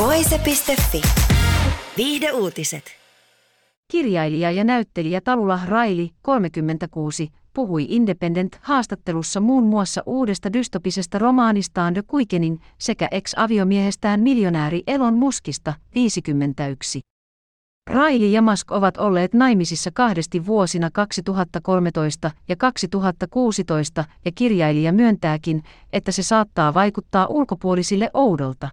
[0.00, 1.02] Voise.fi.
[1.96, 2.84] Viihde uutiset.
[3.88, 12.58] Kirjailija ja näyttelijä Talula Raili, 36, puhui Independent-haastattelussa muun muassa uudesta dystopisesta romaanistaan The Quickening
[12.78, 17.00] sekä ex-aviomiehestään miljonääri Elon Muskista, 51.
[17.90, 26.12] Raili ja Musk ovat olleet naimisissa kahdesti vuosina 2013 ja 2016 ja kirjailija myöntääkin, että
[26.12, 28.68] se saattaa vaikuttaa ulkopuolisille oudolta.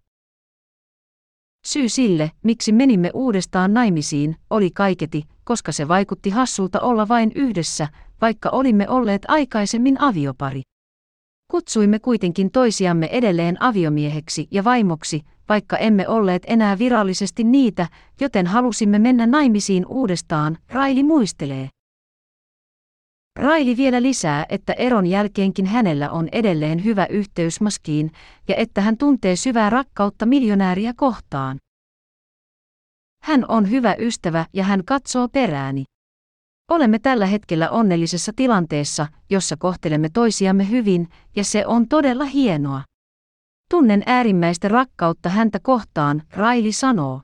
[1.68, 7.88] Syy sille, miksi menimme uudestaan naimisiin, oli kaiketi, koska se vaikutti hassulta olla vain yhdessä,
[8.22, 10.62] vaikka olimme olleet aikaisemmin aviopari.
[11.52, 17.88] Kutsuimme kuitenkin toisiamme edelleen aviomieheksi ja vaimoksi, vaikka emme olleet enää virallisesti niitä,
[18.22, 21.70] joten halusimme mennä naimisiin uudestaan, Raili muistelee.
[23.38, 28.12] Raili vielä lisää, että eron jälkeenkin hänellä on edelleen hyvä yhteys Maskiin
[28.48, 31.58] ja että hän tuntee syvää rakkautta miljonääriä kohtaan.
[33.24, 35.84] Hän on hyvä ystävä ja hän katsoo perääni.
[36.72, 42.82] Olemme tällä hetkellä onnellisessa tilanteessa, jossa kohtelemme toisiamme hyvin, ja se on todella hienoa.
[43.70, 47.22] Tunnen äärimmäistä rakkautta häntä kohtaan, Raili sanoo.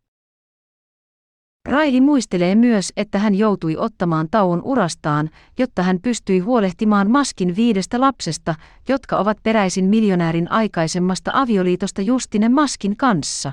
[1.69, 8.01] Raili muistelee myös, että hän joutui ottamaan tauon urastaan, jotta hän pystyi huolehtimaan Maskin viidestä
[8.01, 8.55] lapsesta,
[8.89, 13.51] jotka ovat peräisin miljonäärin aikaisemmasta avioliitosta Justine Maskin kanssa.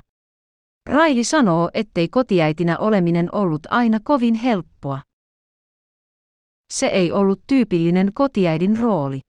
[0.89, 5.01] Raili sanoo, ettei kotiäitinä oleminen ollut aina kovin helppoa.
[6.73, 9.21] Se ei ollut tyypillinen kotiäidin rooli.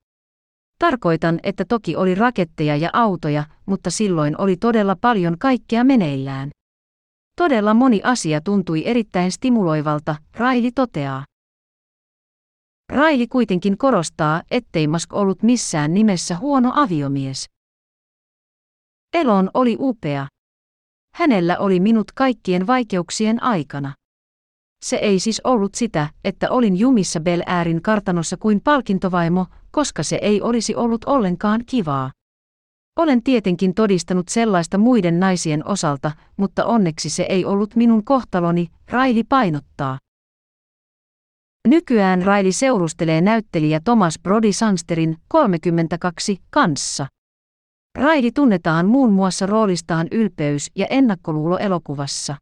[0.78, 6.50] Tarkoitan, että toki oli raketteja ja autoja, mutta silloin oli todella paljon kaikkea meneillään.
[7.36, 11.24] Todella moni asia tuntui erittäin stimuloivalta, Raili toteaa.
[12.92, 17.46] Raili kuitenkin korostaa, ettei Musk ollut missään nimessä huono aviomies.
[19.14, 20.26] Elon oli upea.
[21.14, 23.92] Hänellä oli minut kaikkien vaikeuksien aikana.
[24.84, 30.18] Se ei siis ollut sitä, että olin jumissa Bel Airin kartanossa kuin palkintovaimo, koska se
[30.22, 32.10] ei olisi ollut ollenkaan kivaa.
[32.96, 39.24] Olen tietenkin todistanut sellaista muiden naisien osalta, mutta onneksi se ei ollut minun kohtaloni, Raili
[39.24, 39.98] painottaa.
[41.68, 47.06] Nykyään Raili seurustelee näyttelijä Thomas Brody Sansterin 32 kanssa.
[47.98, 52.36] Raili tunnetaan muun muassa roolistaan ylpeys- ja ennakkoluulo elokuvassa.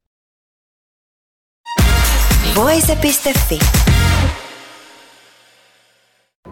[2.57, 3.90] Voise.fi.